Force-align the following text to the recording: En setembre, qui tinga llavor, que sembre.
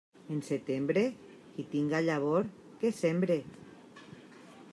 En 0.35 0.39
setembre, 0.45 1.03
qui 1.51 1.67
tinga 1.75 2.01
llavor, 2.07 2.51
que 2.81 2.95
sembre. 3.05 3.41